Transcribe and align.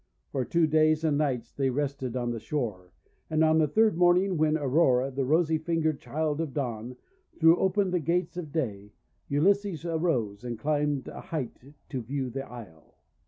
For 0.31 0.43
two 0.43 0.65
days 0.65 1.03
and 1.03 1.15
nights 1.15 1.53
they 1.53 1.69
rested 1.69 2.17
on 2.17 2.31
the 2.31 2.39
shore, 2.39 2.91
and, 3.29 3.43
on 3.43 3.59
the 3.59 3.67
third 3.67 3.95
morning 3.95 4.35
when 4.35 4.57
Aurora, 4.57 5.11
the 5.11 5.23
rosy 5.25 5.59
fingered 5.59 5.99
Child 5.99 6.41
of 6.41 6.55
Dawn, 6.55 6.95
threw 7.39 7.55
open 7.57 7.91
the 7.91 7.99
Gates 7.99 8.35
of 8.35 8.51
Day, 8.51 8.93
Ulysses 9.27 9.85
arose, 9.85 10.43
and 10.43 10.57
climbed 10.57 11.07
a 11.07 11.21
height 11.21 11.75
to 11.89 12.01
view 12.01 12.31
the 12.31 12.49
isle. 12.51 12.95